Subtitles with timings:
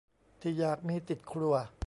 [0.41, 1.55] ที่อยากมีติดครัว